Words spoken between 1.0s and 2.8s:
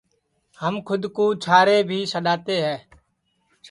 کُو چھارے بھی سڈؔاتے ہے